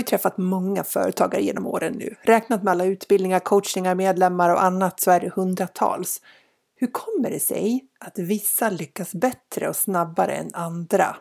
[0.00, 2.14] Ju träffat många företagare genom åren nu.
[2.22, 6.20] Räknat med alla utbildningar, coachningar, medlemmar och annat så är det hundratals.
[6.76, 11.16] Hur kommer det sig att vissa lyckas bättre och snabbare än andra?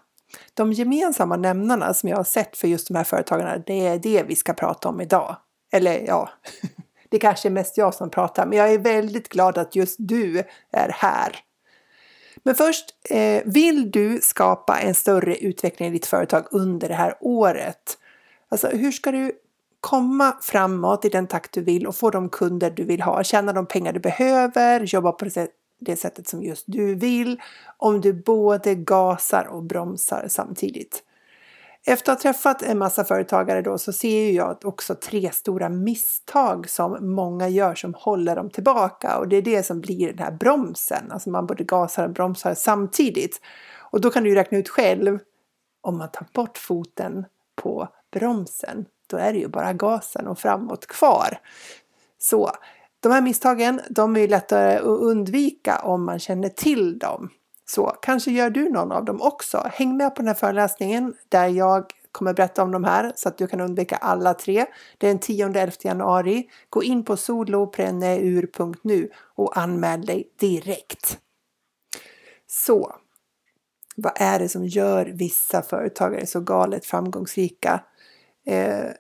[0.54, 4.24] De gemensamma nämnarna som jag har sett för just de här företagarna, det är det
[4.24, 5.36] vi ska prata om idag.
[5.72, 6.30] Eller ja,
[7.10, 10.44] det kanske är mest jag som pratar, men jag är väldigt glad att just du
[10.72, 11.40] är här.
[12.44, 17.18] Men först, eh, vill du skapa en större utveckling i ditt företag under det här
[17.22, 17.98] året?
[18.50, 19.32] Alltså hur ska du
[19.80, 23.54] komma framåt i den takt du vill och få de kunder du vill ha, tjäna
[23.54, 25.26] de pengar du behöver, jobba på
[25.80, 27.42] det sättet som just du vill,
[27.78, 31.04] om du både gasar och bromsar samtidigt.
[31.86, 36.70] Efter att ha träffat en massa företagare då så ser jag också tre stora misstag
[36.70, 40.32] som många gör som håller dem tillbaka och det är det som blir den här
[40.32, 41.12] bromsen.
[41.12, 43.42] Alltså man både gasar och bromsar samtidigt.
[43.92, 45.20] Och då kan du ju räkna ut själv
[45.82, 47.26] om man tar bort foten
[47.56, 51.40] på bromsen, då är det ju bara gasen och framåt kvar.
[52.18, 52.52] Så
[53.00, 57.30] de här misstagen, de är ju lättare att undvika om man känner till dem.
[57.66, 59.64] Så kanske gör du någon av dem också.
[59.74, 63.38] Häng med på den här föreläsningen där jag kommer berätta om de här så att
[63.38, 64.66] du kan undvika alla tre.
[64.98, 66.50] Det är den 10-11 januari.
[66.70, 71.20] Gå in på solopreneur.nu och anmäl dig direkt.
[72.48, 72.96] Så,
[73.96, 77.84] vad är det som gör vissa företagare så galet framgångsrika?
[78.46, 78.92] Eh,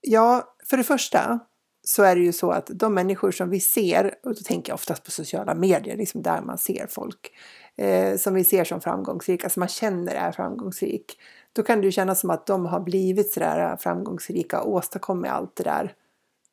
[0.00, 1.38] ja, för det första
[1.82, 4.74] så är det ju så att de människor som vi ser, och då tänker jag
[4.74, 7.32] oftast på sociala medier, liksom där man ser folk
[7.76, 11.18] eh, som vi ser som framgångsrika, som man känner är framgångsrik.
[11.52, 15.30] Då kan det ju kännas som att de har blivit sådär eh, framgångsrika och åstadkommit
[15.30, 15.94] allt det där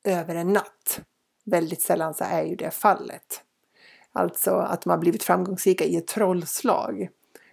[0.03, 1.01] över en natt.
[1.45, 3.43] Väldigt sällan så är ju det fallet.
[4.11, 7.09] Alltså att de har blivit framgångsrika i ett trollslag.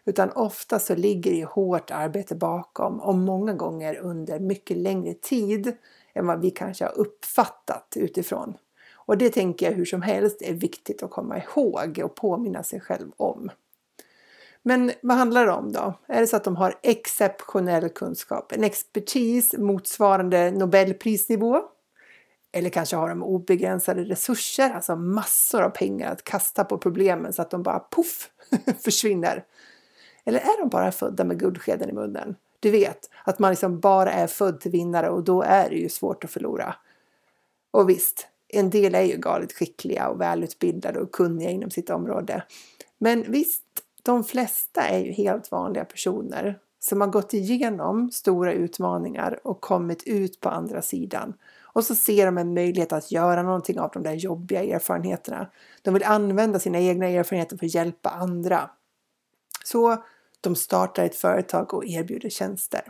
[0.09, 5.77] Utan ofta så ligger det hårt arbete bakom och många gånger under mycket längre tid
[6.15, 8.55] än vad vi kanske har uppfattat utifrån.
[8.95, 12.81] Och det tänker jag hur som helst är viktigt att komma ihåg och påminna sig
[12.81, 13.51] själv om.
[14.63, 15.95] Men vad handlar det om då?
[16.07, 21.63] Är det så att de har exceptionell kunskap, en expertis motsvarande Nobelprisnivå?
[22.53, 27.43] Eller kanske har de obegränsade resurser, alltså massor av pengar att kasta på problemen så
[27.43, 28.31] att de bara poff
[28.85, 29.45] försvinner.
[30.29, 32.37] Eller är de bara födda med guldskeden i munnen?
[32.61, 35.89] Du vet, att man liksom bara är född till vinnare och då är det ju
[35.89, 36.75] svårt att förlora.
[37.71, 42.43] Och visst, en del är ju galet skickliga och välutbildade och kunniga inom sitt område.
[42.99, 43.65] Men visst,
[44.03, 50.03] de flesta är ju helt vanliga personer som har gått igenom stora utmaningar och kommit
[50.03, 51.35] ut på andra sidan.
[51.63, 55.51] Och så ser de en möjlighet att göra någonting av de där jobbiga erfarenheterna.
[55.83, 58.71] De vill använda sina egna erfarenheter för att hjälpa andra.
[59.65, 60.03] Så
[60.41, 62.83] de startar ett företag och erbjuder tjänster.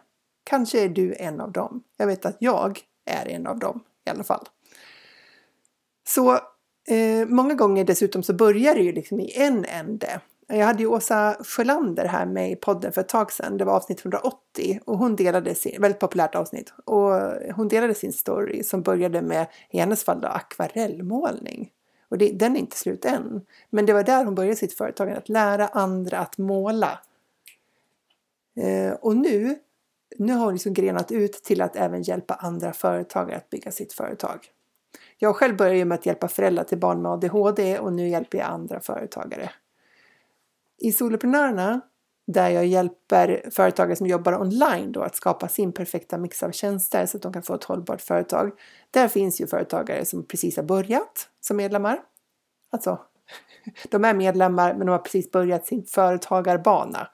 [0.44, 1.82] Kanske är du en av dem.
[1.96, 4.48] Jag vet att jag är en av dem i alla fall.
[6.08, 6.32] Så
[6.88, 10.20] eh, många gånger dessutom så börjar det ju liksom i en ände.
[10.46, 13.56] Jag hade ju Åsa Sjölander här med i podden för ett tag sedan.
[13.56, 16.72] Det var avsnitt 180 och hon delade sin, väldigt populärt avsnitt.
[16.84, 17.12] Och
[17.54, 21.70] hon delade sin story som började med, i hennes fall då, akvarellmålning.
[22.08, 23.40] Och det, den är inte slut än.
[23.70, 26.98] Men det var där hon började sitt företag, att lära andra att måla.
[28.58, 29.58] Eh, och nu,
[30.18, 33.92] nu har hon liksom grenat ut till att även hjälpa andra företagare att bygga sitt
[33.92, 34.38] företag.
[35.18, 38.46] Jag själv började med att hjälpa föräldrar till barn med ADHD och nu hjälper jag
[38.46, 39.50] andra företagare.
[40.78, 41.80] I Soloprenörerna,
[42.26, 47.06] där jag hjälper företagare som jobbar online då att skapa sin perfekta mix av tjänster
[47.06, 48.50] så att de kan få ett hållbart företag.
[48.90, 52.00] Där finns ju företagare som precis har börjat som medlemmar.
[52.70, 53.00] Alltså,
[53.90, 57.08] de är medlemmar men de har precis börjat sin företagarbana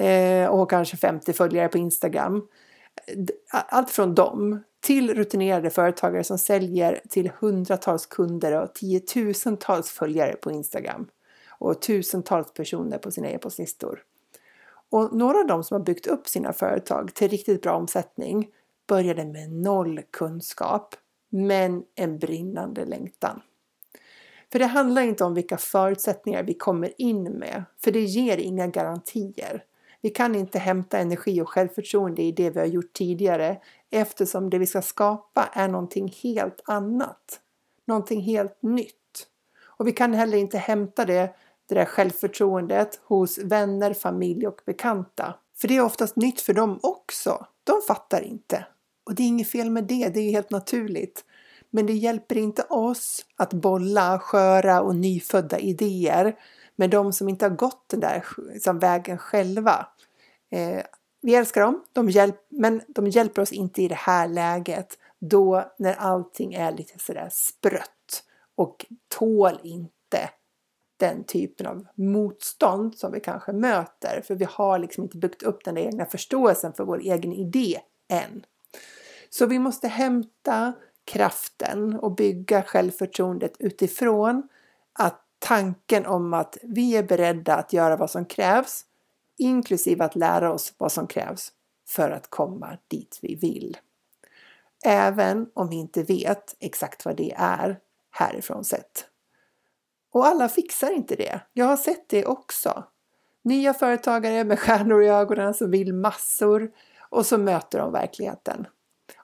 [0.00, 2.46] eh, och kanske 50 följare på Instagram.
[3.50, 10.50] Allt från dem till rutinerade företagare som säljer till hundratals kunder och tiotusentals följare på
[10.50, 11.08] Instagram
[11.48, 14.02] och tusentals personer på sina e-postlistor.
[14.90, 18.48] Och några av dem som har byggt upp sina företag till riktigt bra omsättning
[18.88, 20.94] började med noll kunskap
[21.30, 23.42] men en brinnande längtan.
[24.52, 28.66] För det handlar inte om vilka förutsättningar vi kommer in med, för det ger inga
[28.66, 29.64] garantier.
[30.02, 33.60] Vi kan inte hämta energi och självförtroende i det vi har gjort tidigare
[33.90, 37.40] eftersom det vi ska skapa är någonting helt annat.
[37.86, 39.26] Någonting helt nytt.
[39.64, 41.34] Och vi kan heller inte hämta det,
[41.68, 45.34] det där självförtroendet hos vänner, familj och bekanta.
[45.56, 47.46] För det är oftast nytt för dem också.
[47.64, 48.66] De fattar inte.
[49.04, 51.24] Och det är inget fel med det, det är ju helt naturligt.
[51.70, 56.36] Men det hjälper inte oss att bolla sköra och nyfödda idéer
[56.76, 59.86] men de som inte har gått den där liksom, vägen själva.
[60.50, 60.82] Eh,
[61.20, 65.72] vi älskar dem, de hjälp, men de hjälper oss inte i det här läget då
[65.78, 68.24] när allting är lite sådär sprött
[68.54, 70.30] och tål inte
[70.96, 75.64] den typen av motstånd som vi kanske möter för vi har liksom inte byggt upp
[75.64, 78.44] den där egna förståelsen för vår egen idé än.
[79.30, 80.72] Så vi måste hämta
[81.04, 84.48] kraften och bygga självförtroendet utifrån
[84.92, 88.84] att tanken om att vi är beredda att göra vad som krävs,
[89.38, 91.52] inklusive att lära oss vad som krävs
[91.88, 93.76] för att komma dit vi vill.
[94.84, 97.78] Även om vi inte vet exakt vad det är
[98.10, 99.06] härifrån sett.
[100.12, 101.40] Och alla fixar inte det.
[101.52, 102.84] Jag har sett det också.
[103.44, 106.70] Nya företagare med stjärnor i ögonen som vill massor
[107.10, 108.66] och så möter de verkligheten.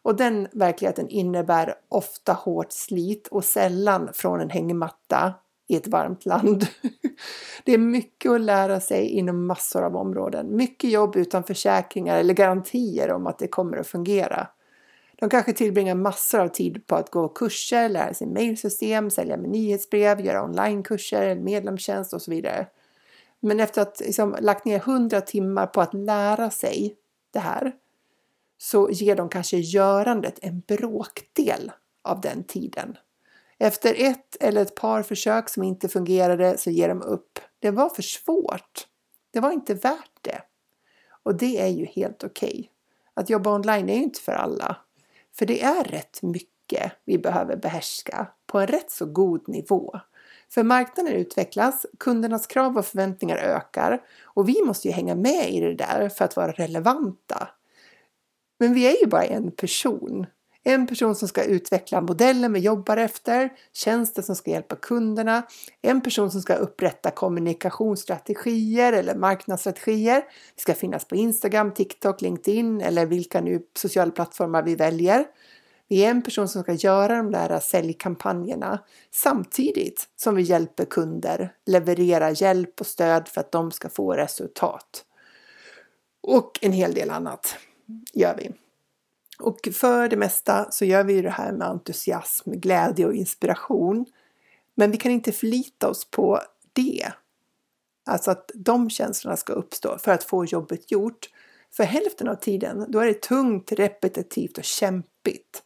[0.03, 5.35] Och den verkligheten innebär ofta hårt slit och sällan från en hängmatta
[5.69, 6.67] i ett varmt land.
[7.65, 10.56] Det är mycket att lära sig inom massor av områden.
[10.56, 14.49] Mycket jobb utan försäkringar eller garantier om att det kommer att fungera.
[15.20, 19.50] De kanske tillbringar massor av tid på att gå kurser, lära sig mejlsystem, sälja med
[19.50, 22.67] nyhetsbrev, göra onlinekurser, medlemstjänst och så vidare.
[23.41, 26.97] Men efter att liksom lagt ner hundra timmar på att lära sig
[27.32, 27.73] det här
[28.59, 31.73] så ger de kanske görandet en bråkdel
[32.03, 32.97] av den tiden.
[33.59, 37.39] Efter ett eller ett par försök som inte fungerade så ger de upp.
[37.59, 38.87] Det var för svårt.
[39.31, 40.43] Det var inte värt det.
[41.23, 42.49] Och det är ju helt okej.
[42.49, 42.69] Okay.
[43.15, 44.77] Att jobba online är ju inte för alla.
[45.39, 50.01] För det är rätt mycket vi behöver behärska på en rätt så god nivå.
[50.51, 55.61] För marknaden utvecklas, kundernas krav och förväntningar ökar och vi måste ju hänga med i
[55.61, 57.49] det där för att vara relevanta.
[58.59, 60.27] Men vi är ju bara en person.
[60.69, 65.43] En person som ska utveckla modellen vi jobbar efter, tjänster som ska hjälpa kunderna,
[65.82, 70.25] en person som ska upprätta kommunikationsstrategier eller marknadsstrategier.
[70.56, 75.25] Vi ska finnas på Instagram, TikTok, LinkedIn eller vilka nu sociala plattformar vi väljer.
[75.88, 78.79] Vi är en person som ska göra de där säljkampanjerna
[79.11, 85.05] samtidigt som vi hjälper kunder leverera hjälp och stöd för att de ska få resultat.
[86.23, 87.56] Och en hel del annat
[88.12, 88.68] gör vi.
[89.38, 94.06] Och för det mesta så gör vi det här med entusiasm, glädje och inspiration.
[94.75, 96.40] Men vi kan inte förlita oss på
[96.73, 97.12] det.
[98.06, 101.29] Alltså att de känslorna ska uppstå för att få jobbet gjort.
[101.73, 105.62] För hälften av tiden då är det tungt, repetitivt och kämpigt.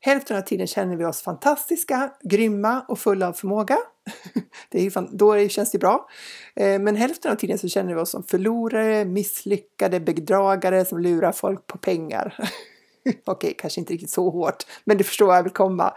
[0.00, 3.78] Hälften av tiden känner vi oss fantastiska, grymma och fulla av förmåga.
[4.70, 6.08] Det är fan, då känns det bra.
[6.56, 11.32] Eh, men hälften av tiden så känner vi oss som förlorare, misslyckade, bedragare som lurar
[11.32, 12.36] folk på pengar.
[13.24, 15.94] Okej, kanske inte riktigt så hårt, men det förstår jag vill komma.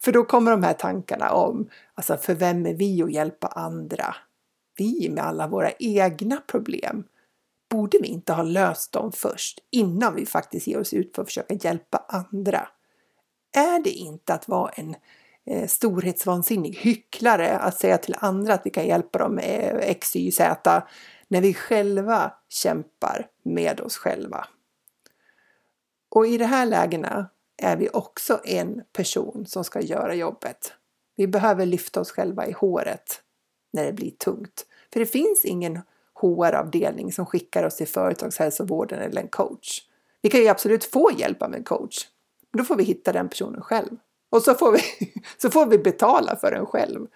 [0.00, 4.14] För då kommer de här tankarna om, alltså för vem är vi att hjälpa andra?
[4.76, 7.04] Vi med alla våra egna problem.
[7.70, 11.28] Borde vi inte ha löst dem först innan vi faktiskt ger oss ut för att
[11.28, 12.68] försöka hjälpa andra?
[13.56, 14.94] Är det inte att vara en
[15.46, 20.32] eh, storhetsvansinnig hycklare att säga till andra att vi kan hjälpa dem med X, Y,
[20.32, 20.82] Z
[21.28, 24.46] när vi själva kämpar med oss själva?
[26.10, 27.28] Och i de här lägena
[27.62, 30.72] är vi också en person som ska göra jobbet.
[31.16, 33.22] Vi behöver lyfta oss själva i håret
[33.72, 34.66] när det blir tungt.
[34.92, 35.80] För det finns ingen
[36.14, 39.82] HR-avdelning som skickar oss till företagshälsovården eller en coach.
[40.22, 42.06] Vi kan ju absolut få hjälp av en coach,
[42.52, 43.96] men då får vi hitta den personen själv.
[44.30, 44.80] Och så får vi,
[45.38, 47.06] så får vi betala för den själv.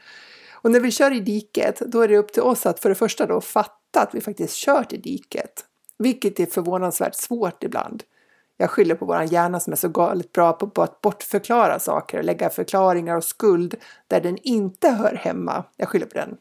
[0.52, 2.94] Och när vi kör i diket, då är det upp till oss att för det
[2.94, 5.64] första då fatta att vi faktiskt kört i diket.
[5.98, 8.02] Vilket är förvånansvärt svårt ibland.
[8.56, 12.24] Jag skyller på våran hjärna som är så galet bra på, att bortförklara saker och
[12.24, 13.74] lägga förklaringar och skuld
[14.08, 15.64] där den inte hör hemma.
[15.76, 16.36] Jag skyller på den.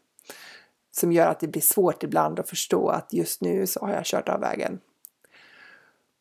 [0.92, 4.06] Som gör att det blir svårt ibland att förstå att just nu så har jag
[4.06, 4.80] kört av vägen.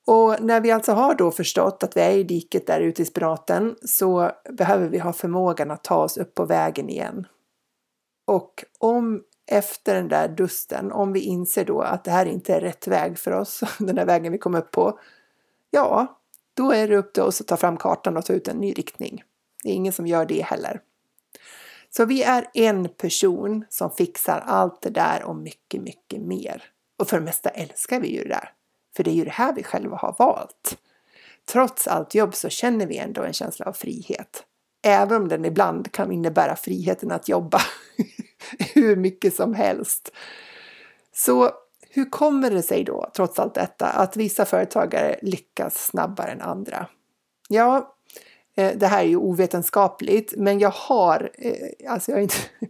[0.06, 3.04] Och när vi alltså har då förstått att vi är i diket där ute i
[3.04, 7.26] spiraten så behöver vi ha förmågan att ta oss upp på vägen igen.
[8.26, 12.60] Och om efter den där dusten, om vi inser då att det här inte är
[12.60, 14.98] rätt väg för oss, den där vägen vi kom upp på,
[15.72, 16.20] ja,
[16.54, 18.72] då är det upp till oss att ta fram kartan och ta ut en ny
[18.72, 19.22] riktning.
[19.64, 20.80] Det är ingen som gör det heller.
[21.90, 26.64] Så vi är en person som fixar allt det där och mycket, mycket mer.
[26.98, 28.52] Och för det mesta älskar vi ju det där.
[28.96, 30.78] För det är ju det här vi själva har valt.
[31.52, 34.44] Trots allt jobb så känner vi ändå en känsla av frihet.
[34.84, 37.60] även om den ibland kan innebära friheten att jobba
[38.74, 40.12] hur mycket som helst.
[41.14, 41.50] Så
[41.94, 46.86] hur kommer det sig då, trots allt detta, att vissa företagare lyckas snabbare än andra?
[47.48, 47.94] Ja,
[48.56, 52.36] eh, det här är ju ovetenskapligt, men jag har, eh, alltså jag har, inte,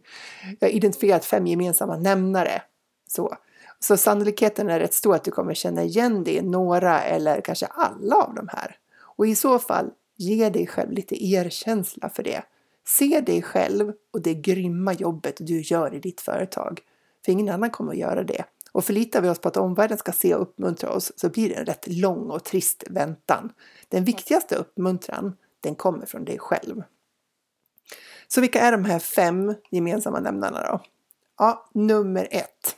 [0.60, 2.62] jag har identifierat fem gemensamma nämnare.
[3.08, 3.36] Så.
[3.80, 7.66] så sannolikheten är rätt stor att du kommer känna igen dig i några eller kanske
[7.66, 8.76] alla av de här.
[9.16, 12.42] Och i så fall, ge dig själv lite erkänsla för det.
[12.86, 16.80] Se dig själv och det grymma jobbet du gör i ditt företag.
[17.24, 18.44] För ingen annan kommer att göra det.
[18.72, 21.54] Och förlitar vi oss på att omvärlden ska se och uppmuntra oss så blir det
[21.54, 23.52] en rätt lång och trist väntan.
[23.88, 26.82] Den viktigaste uppmuntran, den kommer från dig själv.
[28.28, 30.80] Så vilka är de här fem gemensamma nämnarna då?
[31.38, 32.76] Ja, nummer ett.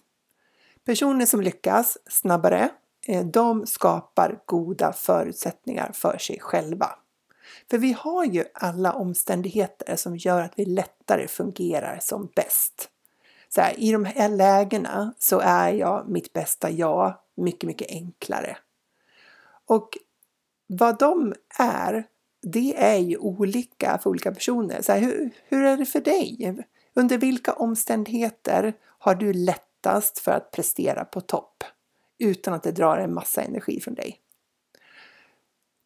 [0.84, 2.70] Personer som lyckas snabbare,
[3.06, 6.90] eh, de skapar goda förutsättningar för sig själva.
[7.70, 12.90] För vi har ju alla omständigheter som gör att vi lättare fungerar som bäst
[13.54, 18.56] så här, i de här lägena så är jag mitt bästa jag mycket, mycket enklare.
[19.66, 19.98] Och
[20.66, 22.06] vad de är,
[22.42, 24.82] det är ju olika för olika personer.
[24.82, 26.56] Så här, hur, hur är det för dig?
[26.94, 31.64] Under vilka omständigheter har du lättast för att prestera på topp
[32.18, 34.20] utan att det drar en massa energi från dig?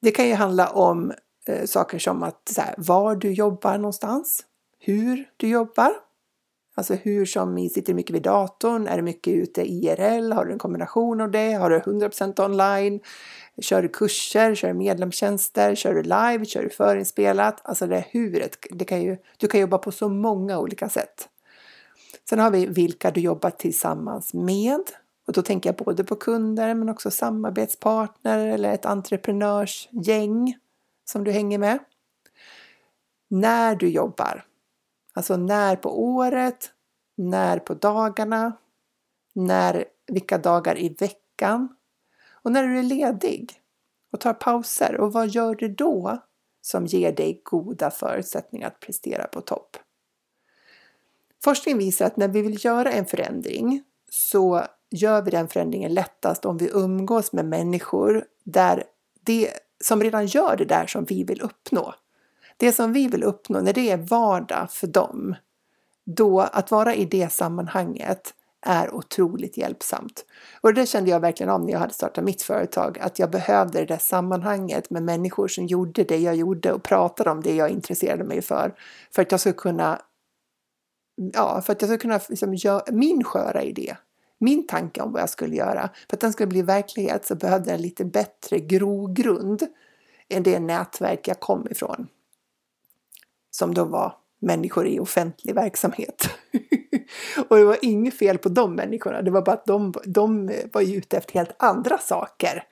[0.00, 1.12] Det kan ju handla om
[1.46, 4.44] eh, saker som att så här, var du jobbar någonstans,
[4.78, 6.07] hur du jobbar,
[6.78, 10.58] Alltså hur som sitter mycket vid datorn, är det mycket ute IRL, har du en
[10.58, 13.00] kombination av det, har du 100% online,
[13.60, 18.56] kör du kurser, kör du medlemstjänster, kör du live, kör du förinspelat, alltså det huret,
[18.70, 21.28] det kan ju, du kan jobba på så många olika sätt.
[22.28, 24.82] Sen har vi vilka du jobbar tillsammans med.
[25.26, 30.56] Och då tänker jag både på kunder men också samarbetspartner eller ett entreprenörsgäng
[31.04, 31.78] som du hänger med.
[33.28, 34.44] När du jobbar,
[35.18, 36.70] Alltså när på året,
[37.16, 38.52] när på dagarna,
[39.32, 41.76] när, vilka dagar i veckan
[42.30, 43.52] och när du är ledig
[44.12, 44.96] och tar pauser.
[44.96, 46.18] Och vad gör du då
[46.60, 49.76] som ger dig goda förutsättningar att prestera på topp?
[51.44, 56.44] Forskning visar att när vi vill göra en förändring så gör vi den förändringen lättast
[56.44, 58.84] om vi umgås med människor där
[59.20, 59.50] det,
[59.84, 61.94] som redan gör det där som vi vill uppnå.
[62.60, 65.34] Det som vi vill uppnå, när det är vardag för dem,
[66.06, 68.34] då att vara i det sammanhanget
[68.66, 70.24] är otroligt hjälpsamt.
[70.60, 73.78] Och det kände jag verkligen om när jag hade startat mitt företag, att jag behövde
[73.78, 77.70] det där sammanhanget med människor som gjorde det jag gjorde och pratade om det jag
[77.70, 78.74] intresserade mig för.
[79.14, 80.02] För att jag skulle kunna,
[81.32, 83.96] ja, för att jag skulle kunna liksom göra min sköra idé,
[84.38, 85.90] min tanke om vad jag skulle göra.
[86.08, 89.62] För att den skulle bli verklighet så behövde jag en lite bättre grogrund
[90.28, 92.08] än det nätverk jag kom ifrån
[93.50, 96.30] som då var människor i offentlig verksamhet.
[97.48, 100.82] och det var inget fel på de människorna, det var bara att de, de var
[100.82, 102.64] ute efter helt andra saker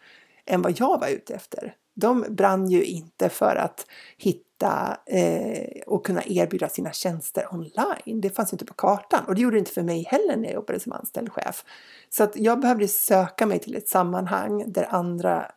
[0.47, 1.75] än vad jag var ute efter.
[1.95, 8.21] De brann ju inte för att hitta eh, och kunna erbjuda sina tjänster online.
[8.21, 10.55] Det fanns inte på kartan och det gjorde det inte för mig heller när jag
[10.55, 11.65] jobbade som anställd chef.
[12.11, 15.53] Så att jag behövde söka mig till ett sammanhang där andra,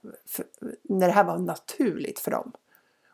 [0.84, 2.52] när det här var naturligt för dem.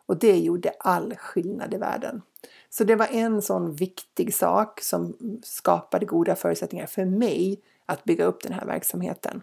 [0.06, 2.22] Och det gjorde all skillnad i världen.
[2.70, 8.26] Så det var en sån viktig sak som skapade goda förutsättningar för mig att bygga
[8.26, 9.42] upp den här verksamheten.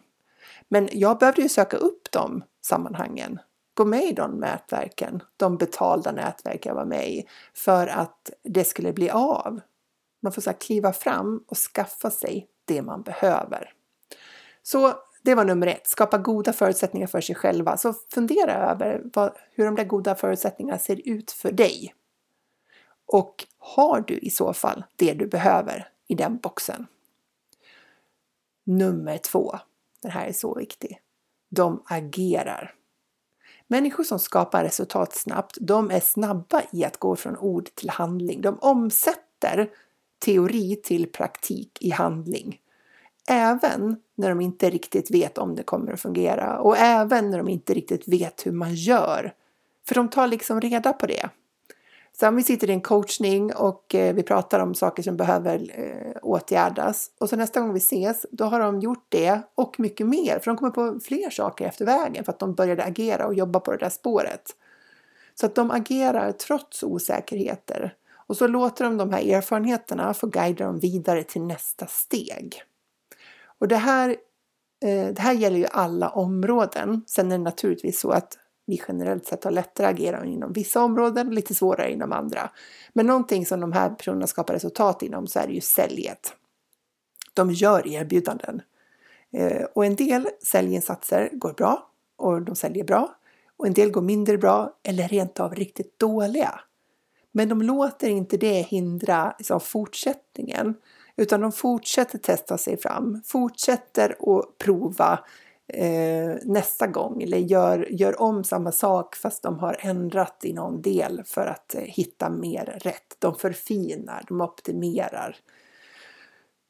[0.68, 3.38] Men jag behövde ju söka upp de sammanhangen,
[3.74, 8.64] gå med i de nätverken, de betalda nätverk jag var med i, för att det
[8.64, 9.60] skulle bli av.
[10.20, 13.72] Man får så kliva fram och skaffa sig det man behöver.
[14.62, 17.76] Så det var nummer ett, skapa goda förutsättningar för sig själva.
[17.76, 21.94] Så fundera över vad, hur de där goda förutsättningarna ser ut för dig.
[23.06, 26.86] Och har du i så fall det du behöver i den boxen?
[28.64, 29.58] Nummer två,
[30.02, 31.00] den här är så viktig.
[31.48, 32.74] De agerar.
[33.66, 38.40] Människor som skapar resultat snabbt, de är snabba i att gå från ord till handling.
[38.40, 39.70] De omsätter
[40.18, 42.61] teori till praktik i handling.
[43.28, 47.48] Även när de inte riktigt vet om det kommer att fungera och även när de
[47.48, 49.34] inte riktigt vet hur man gör.
[49.88, 51.28] För de tar liksom reda på det.
[52.18, 55.70] Så om vi sitter i en coachning och eh, vi pratar om saker som behöver
[55.74, 60.06] eh, åtgärdas och så nästa gång vi ses, då har de gjort det och mycket
[60.06, 63.34] mer, för de kommer på fler saker efter vägen för att de började agera och
[63.34, 64.42] jobba på det där spåret.
[65.34, 67.94] Så att de agerar trots osäkerheter
[68.26, 72.62] och så låter de de här erfarenheterna få guida dem vidare till nästa steg.
[73.62, 74.08] Och det här,
[74.84, 77.02] eh, det här gäller ju alla områden.
[77.06, 80.82] Sen är det naturligtvis så att vi generellt sett har lättare att agera inom vissa
[80.82, 82.50] områden, lite svårare inom andra.
[82.92, 86.34] Men någonting som de här personerna skapar resultat inom så är det ju säljet.
[87.34, 88.62] De gör erbjudanden.
[89.32, 93.16] Eh, och en del säljinsatser går bra och de säljer bra.
[93.56, 96.60] Och en del går mindre bra eller rent av riktigt dåliga.
[97.32, 100.74] Men de låter inte det hindra liksom, fortsättningen.
[101.16, 105.24] Utan de fortsätter testa sig fram, fortsätter att prova
[105.68, 110.82] eh, nästa gång eller gör, gör om samma sak fast de har ändrat i någon
[110.82, 113.16] del för att eh, hitta mer rätt.
[113.18, 115.36] De förfinar, de optimerar.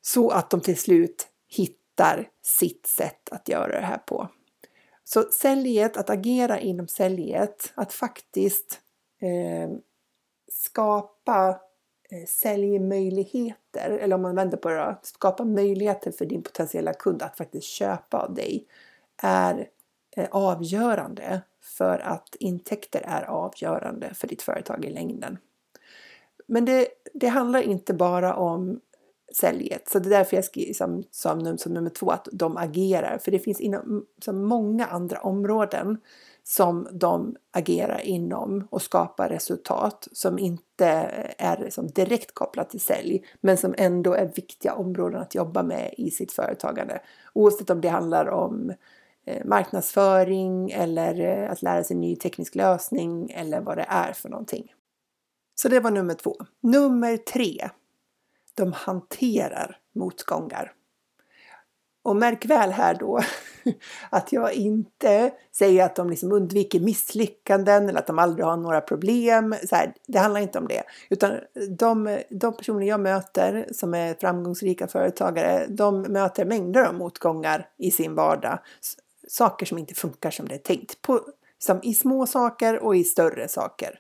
[0.02, 4.28] Så att de till slut hittar sitt sätt att göra det här på.
[5.04, 8.80] Så säljet, att agera inom säljet, att faktiskt
[9.20, 9.70] eh,
[10.52, 11.60] skapa
[12.10, 17.22] eh, säljmöjligheter, eller om man vänder på det då, skapa möjligheter för din potentiella kund
[17.22, 18.66] att faktiskt köpa av dig
[19.22, 19.68] är
[20.16, 25.38] eh, avgörande för att intäkter är avgörande för ditt företag i längden.
[26.46, 28.80] Men det, det handlar inte bara om
[29.34, 29.88] säljet.
[29.88, 33.18] Så det är därför jag skriver som, som, som nummer två att de agerar.
[33.18, 36.00] För det finns inom så många andra områden
[36.44, 40.86] som de agerar inom och skapar resultat som inte
[41.38, 45.94] är liksom direkt kopplat till sälj men som ändå är viktiga områden att jobba med
[45.98, 47.00] i sitt företagande.
[47.32, 48.72] Oavsett om det handlar om
[49.24, 54.12] eh, marknadsföring eller eh, att lära sig en ny teknisk lösning eller vad det är
[54.12, 54.72] för någonting.
[55.54, 56.36] Så det var nummer två.
[56.60, 57.68] Nummer tre
[58.54, 60.72] de hanterar motgångar.
[62.02, 63.20] Och märk väl här då
[64.10, 68.80] att jag inte säger att de liksom undviker misslyckanden eller att de aldrig har några
[68.80, 69.54] problem.
[69.68, 70.82] Så här, det handlar inte om det.
[71.10, 71.32] Utan
[71.78, 77.90] de, de personer jag möter som är framgångsrika företagare, de möter mängder av motgångar i
[77.90, 78.58] sin vardag.
[79.28, 81.02] Saker som inte funkar som det är tänkt.
[81.02, 81.20] På,
[81.58, 83.98] som I små saker och i större saker.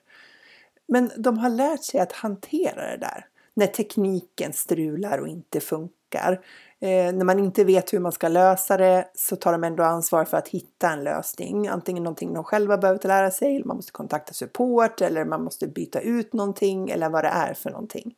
[0.88, 6.40] Men de har lärt sig att hantera det där när tekniken strular och inte funkar.
[6.82, 10.24] Eh, när man inte vet hur man ska lösa det så tar de ändå ansvar
[10.24, 11.68] för att hitta en lösning.
[11.68, 15.66] Antingen någonting de själva behöver lära sig, eller man måste kontakta support, eller man måste
[15.68, 18.14] byta ut någonting, eller vad det är för någonting.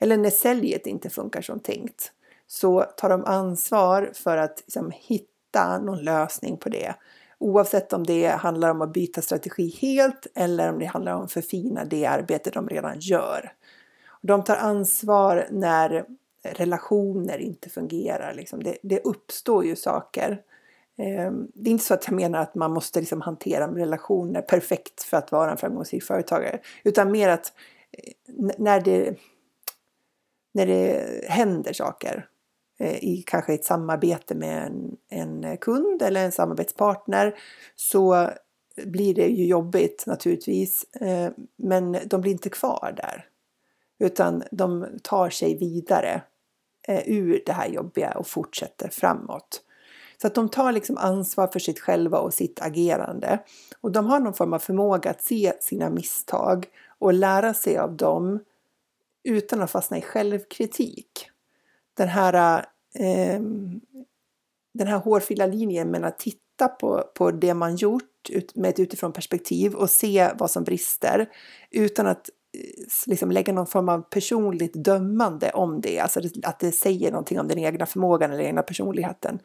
[0.00, 2.12] Eller när säljet inte funkar som tänkt
[2.46, 6.94] så tar de ansvar för att liksom, hitta någon lösning på det.
[7.38, 11.32] Oavsett om det handlar om att byta strategi helt eller om det handlar om att
[11.32, 13.52] förfina det arbete de redan gör.
[14.20, 16.04] De tar ansvar när
[16.42, 18.34] relationer inte fungerar.
[18.34, 18.62] Liksom.
[18.62, 20.42] Det, det uppstår ju saker.
[20.98, 25.02] Ehm, det är inte så att jag menar att man måste liksom hantera relationer perfekt
[25.02, 26.60] för att vara en framgångsrik företagare.
[26.84, 27.52] Utan mer att
[27.92, 28.12] eh,
[28.58, 29.16] när det,
[30.54, 32.26] när det händer saker
[32.80, 37.34] eh, i kanske ett samarbete med en, en kund eller en samarbetspartner
[37.76, 38.30] så
[38.84, 40.84] blir det ju jobbigt naturligtvis.
[40.94, 43.28] Eh, men de blir inte kvar där.
[43.98, 46.22] Utan de tar sig vidare
[46.88, 49.62] Eh, ur det här jobbiga och fortsätter framåt.
[50.20, 53.38] Så att de tar liksom ansvar för sitt själva och sitt agerande.
[53.80, 56.66] Och de har någon form av förmåga att se sina misstag
[56.98, 58.40] och lära sig av dem
[59.24, 61.30] utan att fastna i självkritik.
[61.94, 62.64] Den här,
[62.94, 63.40] eh,
[64.74, 69.12] den här hårfila linjen mellan att titta på, på det man gjort med ett utifrån
[69.12, 71.28] perspektiv och se vad som brister
[71.70, 72.30] utan att
[73.06, 77.48] liksom lägga någon form av personligt dömande om det, alltså att det säger någonting om
[77.48, 79.38] den egna förmågan eller den egna personligheten.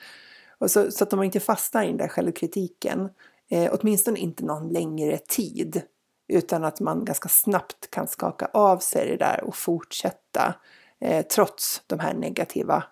[0.57, 3.09] Och så, så att de inte fastnar i den där självkritiken,
[3.49, 5.81] eh, åtminstone inte någon längre tid,
[6.27, 10.55] utan att man ganska snabbt kan skaka av sig det där och fortsätta
[11.01, 12.83] eh, trots de här negativa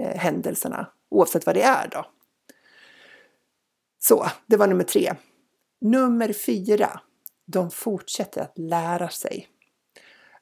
[0.00, 2.06] eh, händelserna, oavsett vad det är då.
[3.98, 5.14] Så, det var nummer tre.
[5.80, 7.00] Nummer fyra
[7.46, 9.48] de fortsätter att lära sig.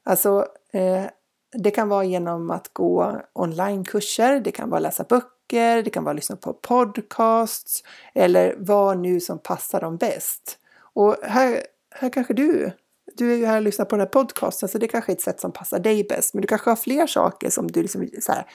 [0.03, 1.05] Alltså, eh,
[1.53, 6.13] det kan vara genom att gå onlinekurser, det kan vara läsa böcker, det kan vara
[6.13, 10.57] lyssna på podcasts eller vad nu som passar dem bäst.
[10.93, 12.71] Och här, här kanske du,
[13.13, 15.21] du är ju här och lyssnar på den här podcasten så det kanske är ett
[15.21, 16.33] sätt som passar dig bäst.
[16.33, 18.45] Men du kanske har fler saker som du liksom, så här,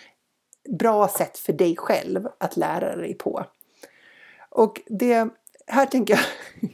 [0.78, 3.44] bra sätt för dig själv att lära dig på.
[4.50, 5.28] Och det,
[5.66, 6.22] här tänker jag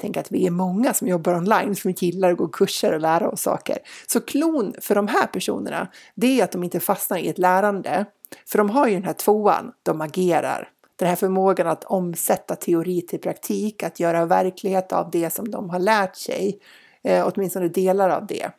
[0.00, 3.28] Tänk att vi är många som jobbar online som gillar att gå kurser och lära
[3.28, 3.78] oss saker.
[4.06, 8.04] Så klon för de här personerna, det är att de inte fastnar i ett lärande.
[8.46, 10.68] För de har ju den här tvåan, de agerar.
[10.96, 15.70] Den här förmågan att omsätta teori till praktik, att göra verklighet av det som de
[15.70, 16.58] har lärt sig.
[17.02, 18.50] Eh, åtminstone delar av det.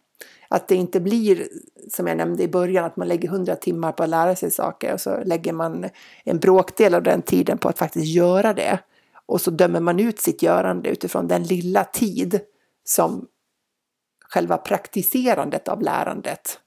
[0.47, 1.47] Att det inte blir,
[1.91, 4.93] som jag nämnde i början, att man lägger hundra timmar på att lära sig saker
[4.93, 5.89] och så lägger man
[6.23, 8.79] en bråkdel av den tiden på att faktiskt göra det
[9.25, 12.39] och så dömer man ut sitt görande utifrån den lilla tid
[12.83, 13.27] som
[14.29, 16.59] själva praktiserandet av lärandet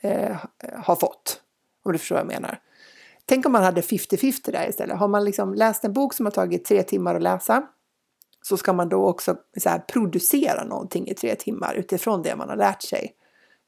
[0.00, 0.36] eh,
[0.74, 1.40] har fått.
[1.84, 2.60] Om du förstår vad jag menar.
[3.26, 4.98] Tänk om man hade 50-50 där istället.
[4.98, 7.66] Har man liksom läst en bok som har tagit tre timmar att läsa
[8.42, 12.56] så ska man då också här, producera någonting i tre timmar utifrån det man har
[12.56, 13.12] lärt sig.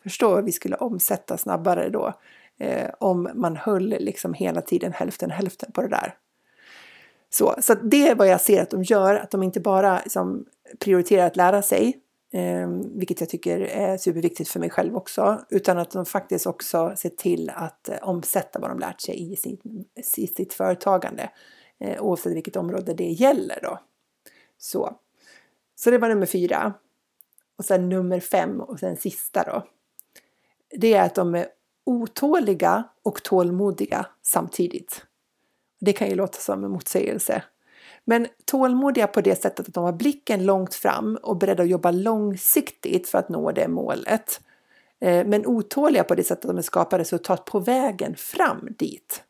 [0.03, 2.13] Förstå vad vi skulle omsätta snabbare då
[2.59, 6.15] eh, om man höll liksom hela tiden hälften hälften på det där.
[7.31, 10.47] Så, så det är vad jag ser att de gör, att de inte bara liksom,
[10.79, 12.01] prioriterar att lära sig,
[12.33, 16.93] eh, vilket jag tycker är superviktigt för mig själv också, utan att de faktiskt också
[16.97, 19.85] ser till att eh, omsätta vad de lärt sig i, sin,
[20.17, 21.31] i sitt företagande,
[21.81, 23.79] eh, oavsett vilket område det gäller då.
[24.59, 24.97] Så.
[25.75, 26.75] så det var nummer fyra.
[27.59, 29.67] Och sen nummer fem och sen sista då.
[30.71, 31.47] Det är att de är
[31.85, 35.08] otåliga och tålmodiga samtidigt.
[35.81, 37.43] Det kan ju låta som en motsägelse.
[38.05, 41.91] Men tålmodiga på det sättet att de har blicken långt fram och beredda att jobba
[41.91, 44.41] långsiktigt för att nå det målet.
[45.01, 49.23] Eh, men otåliga på det sättet att de skapar resultat på vägen fram dit.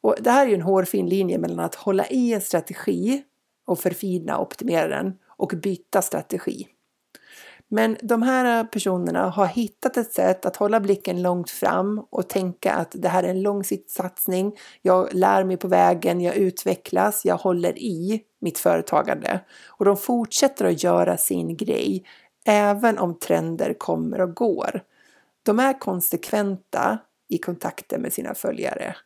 [0.00, 3.22] Och det här är ju en hårfin linje mellan att hålla i en strategi
[3.66, 6.68] och förfina och optimera den och byta strategi.
[7.74, 12.74] Men de här personerna har hittat ett sätt att hålla blicken långt fram och tänka
[12.74, 14.56] att det här är en långsiktig satsning.
[14.82, 19.40] Jag lär mig på vägen, jag utvecklas, jag håller i mitt företagande.
[19.68, 22.04] Och de fortsätter att göra sin grej
[22.46, 24.80] även om trender kommer och går.
[25.42, 28.96] De är konsekventa i kontakten med sina följare.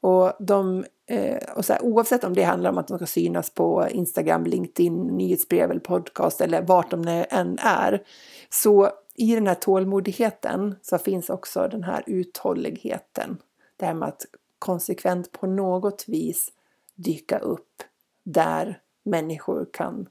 [0.00, 3.50] Och, de, Eh, och så här, oavsett om det handlar om att de ska synas
[3.50, 8.02] på Instagram, LinkedIn, nyhetsbrev eller podcast eller vart de än är.
[8.50, 13.38] Så i den här tålmodigheten så finns också den här uthålligheten.
[13.76, 14.26] Det här med att
[14.58, 16.52] konsekvent på något vis
[16.94, 17.82] dyka upp
[18.24, 20.08] där människor kan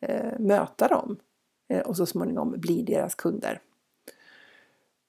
[0.00, 1.16] eh, möta dem
[1.68, 3.60] eh, och så småningom bli deras kunder.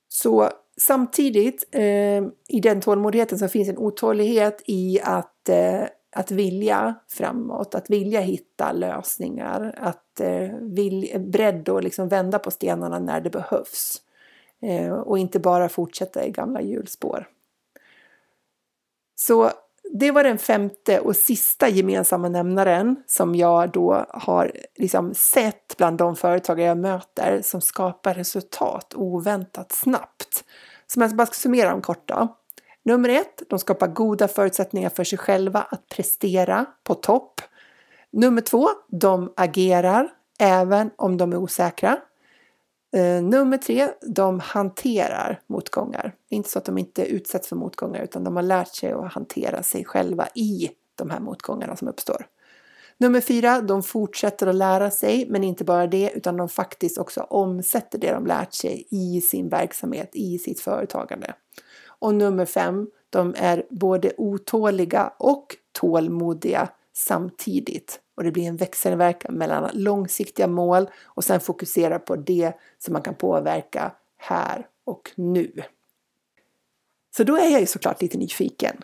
[0.07, 0.49] Så
[0.81, 5.83] samtidigt eh, i den tålmodigheten så finns en otålighet i att, eh,
[6.15, 12.51] att vilja framåt, att vilja hitta lösningar, att eh, vilja, beredd att liksom vända på
[12.51, 14.01] stenarna när det behövs
[14.61, 17.27] eh, och inte bara fortsätta i gamla hjulspår.
[19.15, 19.51] Så
[19.93, 25.97] det var den femte och sista gemensamma nämnaren som jag då har liksom sett bland
[25.97, 30.43] de företagare jag möter som skapar resultat oväntat snabbt.
[30.87, 32.35] Som jag bara ska summera dem kort då.
[32.85, 37.41] Nummer ett, de skapar goda förutsättningar för sig själva att prestera på topp.
[38.11, 41.97] Nummer två, de agerar även om de är osäkra.
[42.91, 46.15] Eh, nummer tre, de hanterar motgångar.
[46.29, 48.91] Det är inte så att de inte utsätts för motgångar utan de har lärt sig
[48.91, 52.25] att hantera sig själva i de här motgångarna som uppstår.
[52.97, 57.21] Nummer fyra, de fortsätter att lära sig, men inte bara det, utan de faktiskt också
[57.21, 61.33] omsätter det de lärt sig i sin verksamhet, i sitt företagande.
[61.99, 67.99] Och nummer fem, de är både otåliga och tålmodiga samtidigt.
[68.19, 73.01] Och det blir en växelverkan mellan långsiktiga mål och sen fokusera på det som man
[73.01, 75.51] kan påverka här och nu.
[77.17, 78.77] Så då är jag ju såklart lite nyfiken.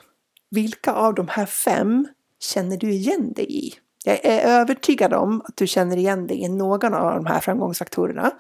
[0.50, 2.08] Vilka av de här fem
[2.40, 3.74] känner du igen dig i?
[4.06, 8.32] Jag är övertygad om att du känner igen dig i någon av de här framgångsfaktorerna.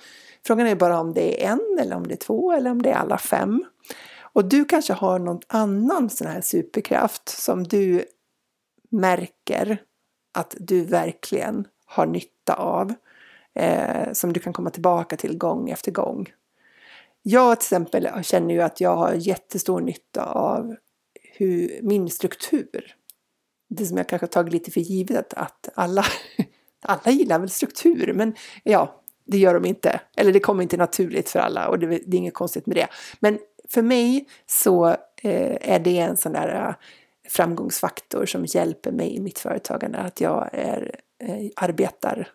[0.45, 2.89] Frågan är bara om det är en eller om det är två eller om det
[2.89, 3.65] är alla fem.
[4.21, 8.05] Och du kanske har någon annan sån här superkraft som du
[8.89, 9.81] märker
[10.35, 12.93] att du verkligen har nytta av.
[13.53, 16.33] Eh, som du kan komma tillbaka till gång efter gång.
[17.21, 20.75] Jag till exempel känner ju att jag har jättestor nytta av
[21.37, 22.95] hur, min struktur
[23.67, 26.05] det som jag kanske tagit lite för givet att alla,
[26.81, 30.01] alla gillar väl struktur, men ja, det gör de inte.
[30.17, 32.87] Eller det kommer inte naturligt för alla och det, det är inget konstigt med det.
[33.19, 34.87] Men för mig så
[35.21, 36.75] eh, är det en sån där eh,
[37.29, 42.27] framgångsfaktor som hjälper mig i mitt företagande, att jag är, eh, arbetar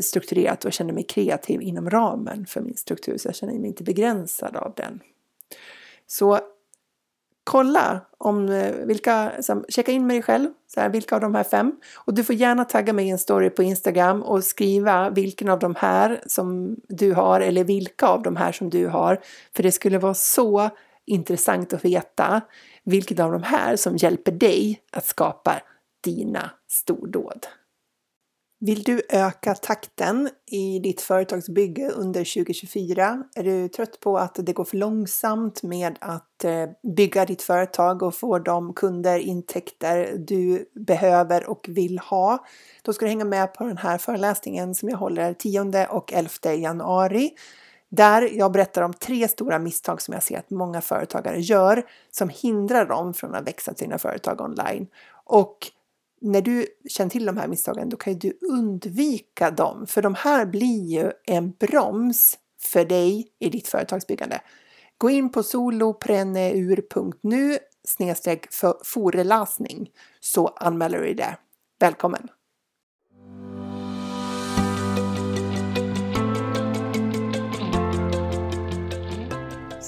[0.00, 3.82] strukturerat och känner mig kreativ inom ramen för min struktur, så jag känner mig inte
[3.82, 5.00] begränsad av den.
[6.06, 6.40] Så
[7.44, 11.34] kolla om eh, vilka, som, checka in med dig själv, så här, vilka av de
[11.34, 11.72] här fem.
[11.94, 15.58] Och du får gärna tagga mig i en story på Instagram och skriva vilken av
[15.58, 19.20] de här som du har eller vilka av de här som du har.
[19.56, 20.70] För det skulle vara så
[21.04, 22.40] intressant att veta
[22.86, 25.62] vilket av de här som hjälper dig att skapa
[26.04, 27.46] dina stordåd.
[28.60, 33.24] Vill du öka takten i ditt företagsbygge under 2024?
[33.34, 38.02] Är du trött på att det går för långsamt med att eh, bygga ditt företag
[38.02, 42.46] och få de kunder, intäkter du behöver och vill ha?
[42.82, 46.54] Då ska du hänga med på den här föreläsningen som jag håller 10 och 11
[46.54, 47.30] januari
[47.96, 52.28] där jag berättar om tre stora misstag som jag ser att många företagare gör som
[52.28, 54.86] hindrar dem från att växa sina företag online.
[55.24, 55.58] Och
[56.20, 60.46] när du känner till de här misstagen då kan du undvika dem för de här
[60.46, 64.40] blir ju en broms för dig i ditt företagsbyggande.
[64.98, 68.46] Gå in på solopreneur.nu snedstreck
[68.84, 71.38] foreläsning så anmäler du dig där.
[71.78, 72.28] Välkommen!